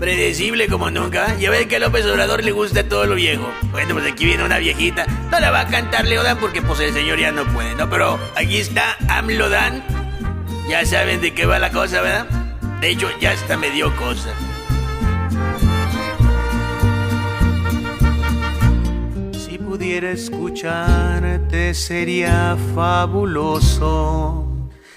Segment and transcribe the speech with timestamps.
[0.00, 1.36] Predecible como nunca.
[1.36, 3.46] Ya ves que a López Obrador le gusta todo lo viejo.
[3.70, 5.04] Bueno, pues aquí viene una viejita.
[5.30, 7.90] No la va a cantar Leodan porque pues el señor ya no puede, ¿no?
[7.90, 9.84] Pero aquí está Amlodan.
[10.70, 12.26] Ya saben de qué va la cosa, ¿verdad?
[12.80, 14.30] De hecho, ya hasta me dio cosa.
[19.32, 24.46] Si pudiera escucharte sería fabuloso.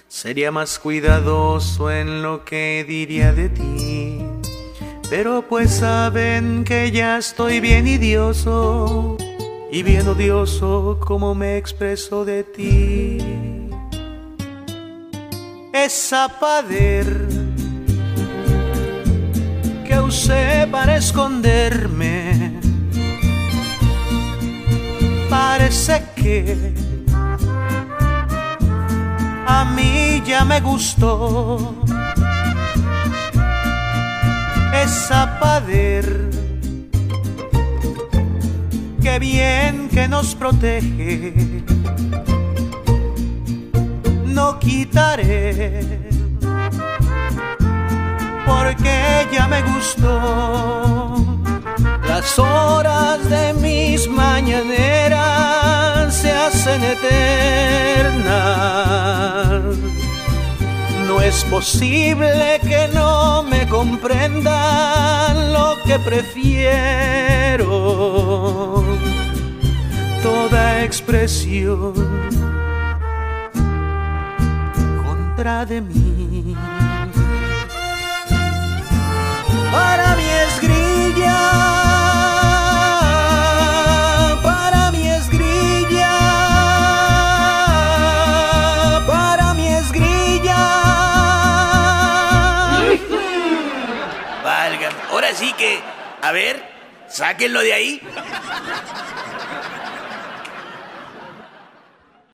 [0.07, 4.12] Sería más cuidadoso en lo que diría de ti.
[5.15, 9.15] Pero pues saben que ya estoy bien idioso
[9.71, 13.19] y bien odioso como me expreso de ti.
[15.71, 17.27] Esa pader
[19.87, 22.59] que usé para esconderme
[25.29, 26.73] parece que
[29.45, 31.75] a mí ya me gustó
[34.83, 36.29] esa pader
[39.01, 41.33] que bien que nos protege.
[44.25, 46.01] No quitaré
[48.45, 51.15] porque ya me gustó.
[52.07, 57.72] Las horas de mis mañaneras se hacen eternas
[61.33, 67.63] es posible que no me comprendan lo que prefiero.
[70.21, 71.93] Toda expresión
[75.03, 76.12] contra de mí.
[95.09, 95.79] Ahora sí que,
[96.21, 96.63] a ver,
[97.09, 98.01] sáquenlo de ahí.